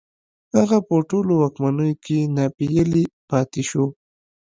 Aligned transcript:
هغه 0.57 0.77
په 0.87 0.95
ټولو 1.09 1.31
واکمنيو 1.37 1.99
کې 2.05 2.19
ناپېيلی 2.35 3.03
پاتې 3.29 3.61
شو 3.69 3.83